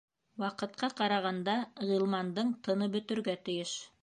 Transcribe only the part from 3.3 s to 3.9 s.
тейеш.